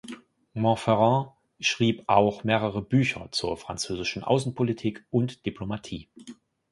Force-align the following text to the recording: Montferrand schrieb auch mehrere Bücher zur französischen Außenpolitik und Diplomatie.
Montferrand 0.55 1.29
schrieb 1.59 2.05
auch 2.07 2.43
mehrere 2.43 2.81
Bücher 2.81 3.27
zur 3.31 3.55
französischen 3.55 4.23
Außenpolitik 4.23 5.05
und 5.11 5.45
Diplomatie. 5.45 6.09